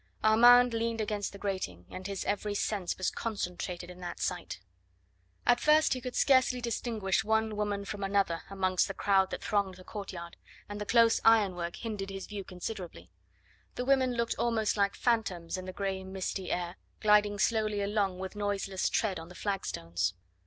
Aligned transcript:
Armand 0.23 0.73
leaned 0.73 0.99
against 0.99 1.31
the 1.31 1.37
grating, 1.37 1.85
and 1.91 2.07
his 2.07 2.25
every 2.25 2.55
sense 2.55 2.97
was 2.97 3.11
concentrated 3.11 3.87
in 3.91 3.99
that 3.99 4.17
of 4.17 4.23
sight. 4.23 4.59
At 5.45 5.59
first 5.59 5.93
he 5.93 6.01
could 6.01 6.15
scarcely 6.15 6.59
distinguish 6.59 7.23
one 7.23 7.55
woman 7.55 7.85
from 7.85 8.03
another 8.03 8.41
amongst 8.49 8.87
the 8.87 8.95
crowd 8.95 9.29
that 9.29 9.43
thronged 9.43 9.75
the 9.75 9.83
courtyard, 9.83 10.37
and 10.67 10.81
the 10.81 10.87
close 10.87 11.21
ironwork 11.23 11.75
hindered 11.75 12.09
his 12.09 12.25
view 12.25 12.43
considerably. 12.43 13.11
The 13.75 13.85
women 13.85 14.15
looked 14.15 14.33
almost 14.39 14.75
like 14.75 14.95
phantoms 14.95 15.55
in 15.55 15.65
the 15.65 15.71
grey 15.71 16.03
misty 16.03 16.49
air, 16.51 16.77
gliding 16.99 17.37
slowly 17.37 17.83
along 17.83 18.17
with 18.17 18.35
noiseless 18.35 18.89
tread 18.89 19.19
on 19.19 19.29
the 19.29 19.35
flag 19.35 19.67
stones. 19.67 20.15